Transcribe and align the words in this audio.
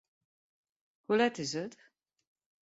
Hoe 1.05 1.15
let 1.17 1.37
is 1.43 1.53
it? 1.53 1.75